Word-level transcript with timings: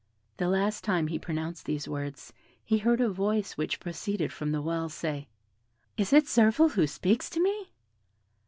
The 0.37 0.49
last 0.49 0.83
time 0.83 1.09
he 1.09 1.19
pronounced 1.19 1.67
these 1.67 1.87
words, 1.87 2.33
he 2.65 2.79
heard 2.79 2.99
a 3.01 3.07
voice 3.11 3.55
which 3.55 3.79
proceeded 3.79 4.33
from 4.33 4.51
the 4.51 4.59
well 4.63 4.89
say, 4.89 5.27
"Is 5.95 6.11
it 6.11 6.23
Zirphil 6.25 6.71
who 6.71 6.87
speaks 6.87 7.29
to 7.29 7.39
me?" 7.39 7.71